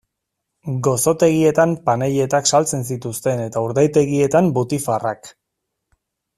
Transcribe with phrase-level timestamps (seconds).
[0.87, 5.35] Gozotegietan panelletak saltzen zituzten eta urdaitegietan butifarrak.